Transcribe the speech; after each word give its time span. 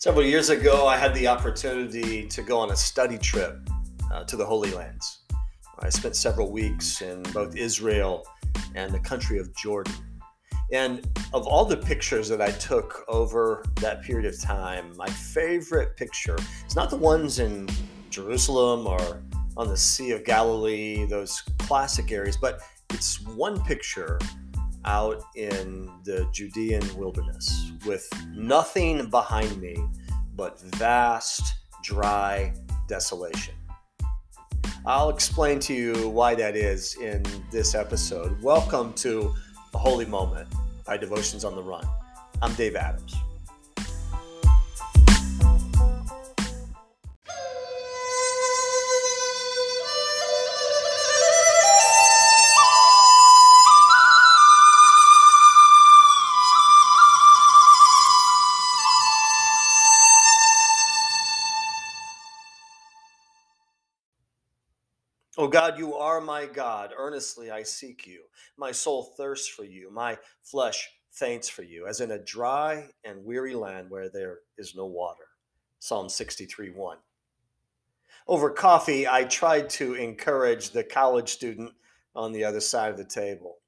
Several 0.00 0.24
years 0.24 0.48
ago, 0.48 0.86
I 0.86 0.96
had 0.96 1.14
the 1.14 1.28
opportunity 1.28 2.26
to 2.26 2.40
go 2.40 2.58
on 2.58 2.70
a 2.70 2.76
study 2.76 3.18
trip 3.18 3.60
uh, 4.10 4.24
to 4.24 4.34
the 4.34 4.46
Holy 4.46 4.70
Lands. 4.70 5.24
I 5.80 5.90
spent 5.90 6.16
several 6.16 6.50
weeks 6.50 7.02
in 7.02 7.22
both 7.34 7.54
Israel 7.54 8.24
and 8.74 8.94
the 8.94 8.98
country 9.00 9.38
of 9.38 9.54
Jordan. 9.54 9.92
And 10.72 11.06
of 11.34 11.46
all 11.46 11.66
the 11.66 11.76
pictures 11.76 12.30
that 12.30 12.40
I 12.40 12.50
took 12.52 13.04
over 13.08 13.62
that 13.82 14.00
period 14.00 14.24
of 14.24 14.40
time, 14.40 14.96
my 14.96 15.06
favorite 15.06 15.98
picture 15.98 16.38
is 16.66 16.74
not 16.74 16.88
the 16.88 16.96
ones 16.96 17.38
in 17.38 17.68
Jerusalem 18.08 18.86
or 18.86 19.22
on 19.58 19.68
the 19.68 19.76
Sea 19.76 20.12
of 20.12 20.24
Galilee, 20.24 21.04
those 21.04 21.42
classic 21.58 22.10
areas, 22.10 22.38
but 22.38 22.62
it's 22.88 23.20
one 23.20 23.62
picture 23.64 24.18
out 24.84 25.22
in 25.36 25.90
the 26.04 26.28
Judean 26.32 26.82
wilderness 26.96 27.72
with 27.86 28.08
nothing 28.34 29.10
behind 29.10 29.60
me 29.60 29.76
but 30.34 30.60
vast, 30.76 31.54
dry 31.82 32.54
desolation. 32.88 33.54
I'll 34.86 35.10
explain 35.10 35.60
to 35.60 35.74
you 35.74 36.08
why 36.08 36.34
that 36.34 36.56
is 36.56 36.96
in 36.96 37.22
this 37.50 37.74
episode. 37.74 38.42
Welcome 38.42 38.94
to 38.94 39.34
A 39.74 39.78
Holy 39.78 40.06
Moment 40.06 40.48
by 40.86 40.96
Devotions 40.96 41.44
on 41.44 41.54
the 41.54 41.62
Run. 41.62 41.86
I'm 42.40 42.54
Dave 42.54 42.76
Adams. 42.76 43.14
O 65.40 65.48
God, 65.48 65.78
you 65.78 65.94
are 65.94 66.20
my 66.20 66.44
God. 66.44 66.92
Earnestly 66.94 67.50
I 67.50 67.62
seek 67.62 68.06
you. 68.06 68.24
My 68.58 68.72
soul 68.72 69.14
thirsts 69.16 69.48
for 69.48 69.64
you. 69.64 69.90
My 69.90 70.18
flesh 70.42 70.86
faints 71.12 71.48
for 71.48 71.62
you, 71.62 71.86
as 71.86 72.02
in 72.02 72.10
a 72.10 72.18
dry 72.18 72.90
and 73.04 73.24
weary 73.24 73.54
land 73.54 73.88
where 73.88 74.10
there 74.10 74.40
is 74.58 74.74
no 74.76 74.84
water. 74.84 75.24
Psalm 75.78 76.10
63 76.10 76.72
1. 76.72 76.98
Over 78.28 78.50
coffee, 78.50 79.08
I 79.08 79.24
tried 79.24 79.70
to 79.70 79.94
encourage 79.94 80.72
the 80.72 80.84
college 80.84 81.30
student 81.30 81.72
on 82.14 82.32
the 82.32 82.44
other 82.44 82.60
side 82.60 82.90
of 82.90 82.98
the 82.98 83.04
table. 83.04 83.60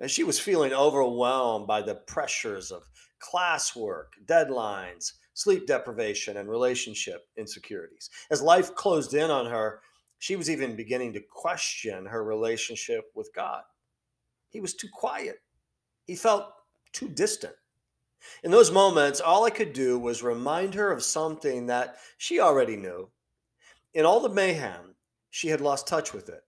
And 0.00 0.10
she 0.10 0.24
was 0.24 0.40
feeling 0.40 0.72
overwhelmed 0.72 1.66
by 1.66 1.82
the 1.82 1.96
pressures 1.96 2.70
of 2.70 2.88
classwork, 3.20 4.16
deadlines, 4.24 5.12
sleep 5.34 5.66
deprivation, 5.66 6.38
and 6.38 6.48
relationship 6.48 7.28
insecurities. 7.36 8.08
As 8.30 8.40
life 8.40 8.74
closed 8.74 9.12
in 9.12 9.30
on 9.30 9.44
her, 9.44 9.82
she 10.18 10.36
was 10.36 10.50
even 10.50 10.76
beginning 10.76 11.12
to 11.12 11.20
question 11.20 12.06
her 12.06 12.24
relationship 12.24 13.10
with 13.14 13.32
God. 13.34 13.62
He 14.48 14.60
was 14.60 14.74
too 14.74 14.88
quiet. 14.92 15.40
He 16.04 16.16
felt 16.16 16.52
too 16.92 17.08
distant. 17.08 17.54
In 18.42 18.50
those 18.50 18.72
moments, 18.72 19.20
all 19.20 19.44
I 19.44 19.50
could 19.50 19.72
do 19.72 19.98
was 19.98 20.22
remind 20.22 20.74
her 20.74 20.90
of 20.90 21.04
something 21.04 21.66
that 21.66 21.98
she 22.16 22.40
already 22.40 22.76
knew. 22.76 23.10
In 23.94 24.04
all 24.04 24.20
the 24.20 24.28
mayhem, 24.28 24.96
she 25.30 25.48
had 25.48 25.60
lost 25.60 25.86
touch 25.86 26.12
with 26.12 26.28
it. 26.28 26.42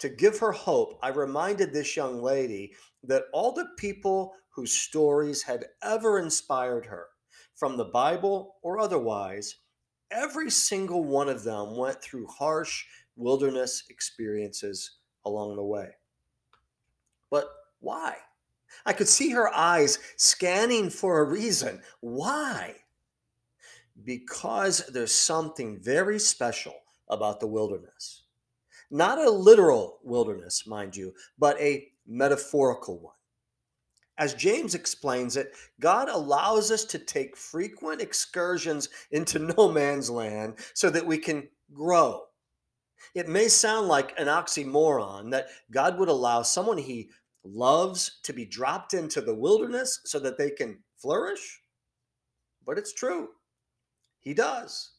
To 0.00 0.08
give 0.08 0.38
her 0.38 0.52
hope, 0.52 0.98
I 1.02 1.08
reminded 1.08 1.72
this 1.72 1.96
young 1.96 2.22
lady 2.22 2.74
that 3.02 3.24
all 3.32 3.52
the 3.52 3.68
people 3.78 4.34
whose 4.50 4.72
stories 4.72 5.42
had 5.42 5.66
ever 5.82 6.18
inspired 6.18 6.86
her, 6.86 7.08
from 7.54 7.76
the 7.76 7.86
Bible 7.86 8.56
or 8.62 8.78
otherwise, 8.78 9.56
every 10.10 10.50
single 10.50 11.04
one 11.04 11.28
of 11.28 11.44
them 11.44 11.76
went 11.76 12.02
through 12.02 12.26
harsh 12.26 12.84
wilderness 13.16 13.84
experiences 13.90 14.98
along 15.24 15.56
the 15.56 15.64
way. 15.64 15.90
But 17.30 17.48
why? 17.80 18.16
I 18.84 18.92
could 18.92 19.08
see 19.08 19.30
her 19.30 19.52
eyes 19.54 19.98
scanning 20.16 20.90
for 20.90 21.20
a 21.20 21.24
reason. 21.24 21.82
Why? 22.00 22.74
Because 24.04 24.86
there's 24.86 25.14
something 25.14 25.80
very 25.80 26.18
special 26.18 26.74
about 27.08 27.40
the 27.40 27.46
wilderness. 27.46 28.24
Not 28.90 29.18
a 29.18 29.30
literal 29.30 29.98
wilderness, 30.04 30.66
mind 30.66 30.96
you, 30.96 31.14
but 31.38 31.58
a 31.60 31.88
metaphorical 32.06 33.00
one. 33.00 33.15
As 34.18 34.34
James 34.34 34.74
explains 34.74 35.36
it, 35.36 35.52
God 35.78 36.08
allows 36.08 36.70
us 36.70 36.84
to 36.86 36.98
take 36.98 37.36
frequent 37.36 38.00
excursions 38.00 38.88
into 39.10 39.38
no 39.38 39.70
man's 39.70 40.08
land 40.08 40.54
so 40.74 40.88
that 40.90 41.06
we 41.06 41.18
can 41.18 41.48
grow. 41.72 42.22
It 43.14 43.28
may 43.28 43.48
sound 43.48 43.88
like 43.88 44.18
an 44.18 44.26
oxymoron 44.26 45.30
that 45.32 45.48
God 45.70 45.98
would 45.98 46.08
allow 46.08 46.42
someone 46.42 46.78
he 46.78 47.10
loves 47.44 48.18
to 48.24 48.32
be 48.32 48.44
dropped 48.44 48.94
into 48.94 49.20
the 49.20 49.34
wilderness 49.34 50.00
so 50.04 50.18
that 50.18 50.38
they 50.38 50.50
can 50.50 50.78
flourish, 50.96 51.60
but 52.64 52.78
it's 52.78 52.92
true. 52.92 53.28
He 54.20 54.34
does. 54.34 54.92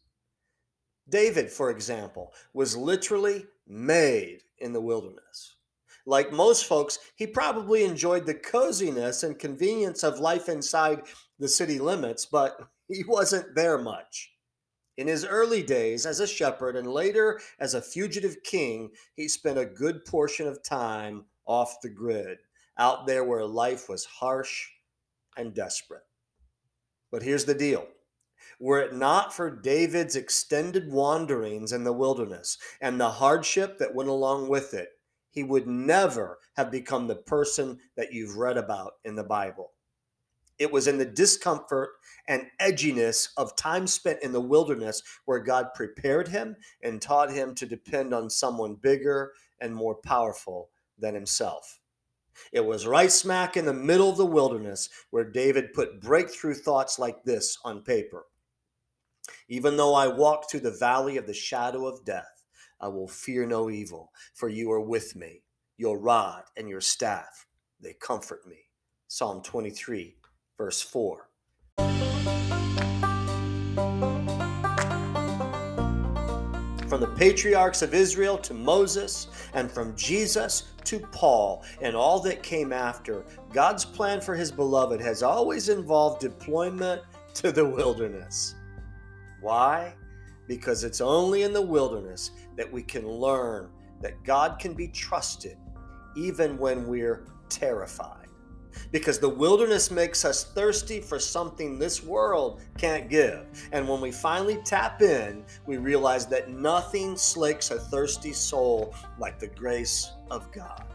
David, 1.09 1.51
for 1.51 1.69
example, 1.72 2.33
was 2.53 2.77
literally 2.77 3.45
made 3.67 4.44
in 4.59 4.73
the 4.73 4.81
wilderness. 4.81 5.56
Like 6.07 6.31
most 6.31 6.66
folks, 6.66 7.00
he 7.18 7.28
probably 7.28 7.84
enjoyed 7.84 8.25
the 8.25 8.34
coziness 8.34 9.23
and 9.23 9.38
convenience 9.38 10.03
of 10.03 10.19
life 10.19 10.47
inside 10.47 11.01
the 11.38 11.50
city 11.50 11.79
limits, 11.79 12.25
but 12.25 12.57
he 12.88 13.03
wasn't 13.06 13.53
there 13.56 13.78
much. 13.78 14.31
In 14.95 15.07
his 15.07 15.25
early 15.25 15.62
days 15.62 16.06
as 16.06 16.22
a 16.22 16.25
shepherd 16.25 16.78
and 16.78 16.88
later 16.88 17.41
as 17.59 17.73
a 17.73 17.81
fugitive 17.81 18.41
king, 18.44 18.90
he 19.16 19.28
spent 19.28 19.59
a 19.59 19.66
good 19.66 20.06
portion 20.06 20.47
of 20.47 20.63
time 20.63 21.25
off 21.45 21.81
the 21.81 21.90
grid, 21.90 22.38
out 22.79 23.06
there 23.06 23.25
where 23.25 23.45
life 23.45 23.89
was 23.89 24.06
harsh 24.06 24.66
and 25.35 25.53
desperate. 25.53 26.06
But 27.12 27.22
here's 27.22 27.45
the 27.45 27.53
deal 27.53 27.85
were 28.62 28.79
it 28.79 28.94
not 28.94 29.34
for 29.34 29.51
David's 29.51 30.16
extended 30.16 30.89
wanderings 30.89 31.74
in 31.74 31.84
the 31.84 31.91
wilderness 31.91 32.57
and 32.79 33.00
the 33.00 33.09
hardship 33.12 33.78
that 33.79 33.94
went 33.94 34.09
along 34.09 34.47
with 34.47 34.74
it, 34.74 34.96
he 35.37 35.43
would 35.43 35.67
never 35.67 36.39
have 36.55 36.71
become 36.71 37.05
the 37.05 37.15
person 37.15 37.77
that 37.95 38.11
you've 38.11 38.37
read 38.37 38.57
about 38.57 38.93
in 39.05 39.13
the 39.13 39.23
Bible. 39.23 39.71
It 40.57 40.71
was 40.71 40.87
in 40.87 40.97
the 40.97 41.05
discomfort 41.05 41.89
and 42.27 42.47
edginess 42.59 43.29
of 43.37 43.55
time 43.55 43.85
spent 43.85 44.23
in 44.23 44.31
the 44.31 44.41
wilderness 44.41 45.03
where 45.25 45.37
God 45.37 45.75
prepared 45.75 46.27
him 46.27 46.55
and 46.81 46.99
taught 46.99 47.29
him 47.29 47.53
to 47.53 47.67
depend 47.67 48.15
on 48.15 48.31
someone 48.31 48.79
bigger 48.81 49.33
and 49.61 49.75
more 49.75 49.93
powerful 49.93 50.71
than 50.97 51.13
himself. 51.13 51.81
It 52.51 52.65
was 52.65 52.87
right 52.87 53.11
smack 53.11 53.55
in 53.55 53.65
the 53.65 53.73
middle 53.73 54.09
of 54.09 54.17
the 54.17 54.25
wilderness 54.25 54.89
where 55.11 55.29
David 55.29 55.71
put 55.71 56.01
breakthrough 56.01 56.55
thoughts 56.55 56.97
like 56.97 57.23
this 57.25 57.59
on 57.63 57.83
paper. 57.83 58.25
Even 59.49 59.77
though 59.77 59.93
I 59.93 60.07
walk 60.07 60.49
through 60.49 60.61
the 60.61 60.71
valley 60.79 61.15
of 61.17 61.27
the 61.27 61.33
shadow 61.35 61.85
of 61.85 62.03
death, 62.05 62.36
I 62.79 62.88
will 62.88 63.07
fear 63.07 63.45
no 63.45 63.69
evil, 63.69 64.11
for 64.33 64.49
you 64.49 64.71
are 64.71 64.81
with 64.81 65.15
me. 65.15 65.43
Your 65.77 65.99
rod 65.99 66.43
and 66.55 66.69
your 66.69 66.81
staff, 66.81 67.47
they 67.79 67.93
comfort 67.93 68.47
me. 68.47 68.57
Psalm 69.07 69.41
23, 69.41 70.15
verse 70.57 70.81
4. 70.81 71.29
From 76.88 77.01
the 77.01 77.13
patriarchs 77.17 77.81
of 77.81 77.93
Israel 77.93 78.38
to 78.38 78.53
Moses, 78.53 79.27
and 79.53 79.69
from 79.69 79.95
Jesus 79.95 80.71
to 80.85 80.99
Paul, 81.11 81.65
and 81.81 81.95
all 81.95 82.19
that 82.21 82.44
came 82.44 82.71
after, 82.71 83.25
God's 83.51 83.83
plan 83.83 84.21
for 84.21 84.35
his 84.35 84.51
beloved 84.51 85.01
has 85.01 85.21
always 85.21 85.68
involved 85.68 86.21
deployment 86.21 87.01
to 87.35 87.51
the 87.51 87.65
wilderness. 87.65 88.56
Why? 89.41 89.94
Because 90.47 90.83
it's 90.83 91.01
only 91.01 91.44
in 91.44 91.53
the 91.53 91.61
wilderness 91.61 92.31
that 92.55 92.71
we 92.71 92.81
can 92.81 93.07
learn 93.07 93.69
that 94.01 94.23
God 94.23 94.59
can 94.59 94.73
be 94.73 94.88
trusted 94.88 95.57
even 96.15 96.57
when 96.57 96.88
we're 96.88 97.25
terrified. 97.49 98.27
Because 98.91 99.19
the 99.19 99.29
wilderness 99.29 99.89
makes 99.89 100.23
us 100.23 100.44
thirsty 100.44 101.01
for 101.01 101.19
something 101.19 101.79
this 101.79 102.03
world 102.03 102.61
can't 102.77 103.09
give. 103.09 103.45
And 103.71 103.88
when 103.88 104.01
we 104.01 104.11
finally 104.11 104.59
tap 104.65 105.01
in, 105.01 105.44
we 105.65 105.77
realize 105.77 106.27
that 106.27 106.50
nothing 106.50 107.17
slakes 107.17 107.71
a 107.71 107.79
thirsty 107.79 108.33
soul 108.33 108.93
like 109.17 109.39
the 109.39 109.47
grace 109.47 110.11
of 110.29 110.51
God. 110.51 110.85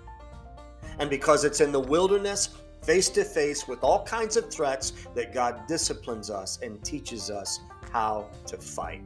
And 0.98 1.10
because 1.10 1.44
it's 1.44 1.60
in 1.60 1.72
the 1.72 1.80
wilderness, 1.80 2.50
face 2.82 3.08
to 3.10 3.24
face 3.24 3.66
with 3.66 3.82
all 3.82 4.04
kinds 4.04 4.36
of 4.36 4.52
threats, 4.52 4.92
that 5.14 5.34
God 5.34 5.66
disciplines 5.66 6.30
us 6.30 6.60
and 6.62 6.82
teaches 6.84 7.30
us 7.30 7.60
how 7.90 8.28
to 8.46 8.56
fight. 8.56 9.02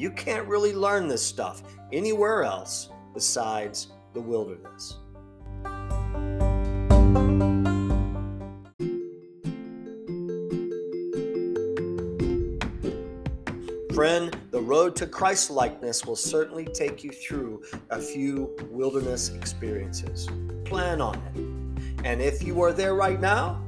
You 0.00 0.10
can't 0.10 0.48
really 0.48 0.72
learn 0.72 1.08
this 1.08 1.20
stuff 1.22 1.62
anywhere 1.92 2.42
else 2.42 2.88
besides 3.12 3.88
the 4.14 4.20
wilderness. 4.22 4.96
Friend, 13.92 14.34
the 14.50 14.62
road 14.62 14.96
to 14.96 15.06
Christ 15.06 15.50
likeness 15.50 16.06
will 16.06 16.16
certainly 16.16 16.64
take 16.64 17.04
you 17.04 17.10
through 17.10 17.62
a 17.90 18.00
few 18.00 18.56
wilderness 18.70 19.28
experiences. 19.34 20.30
Plan 20.64 21.02
on 21.02 21.16
it. 21.16 22.06
And 22.06 22.22
if 22.22 22.42
you 22.42 22.62
are 22.62 22.72
there 22.72 22.94
right 22.94 23.20
now, 23.20 23.62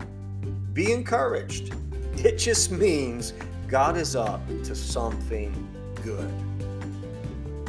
be 0.72 0.92
encouraged. 0.92 1.74
It 2.14 2.38
just 2.38 2.70
means 2.70 3.34
God 3.68 3.98
is 3.98 4.16
up 4.16 4.40
to 4.64 4.74
something 4.74 5.68
good. 6.02 6.30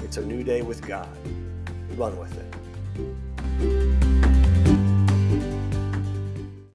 It's 0.03 0.17
a 0.17 0.25
new 0.25 0.43
day 0.43 0.61
with 0.61 0.85
God. 0.85 1.07
Run 1.95 2.17
with 2.17 2.35
it. 2.37 4.32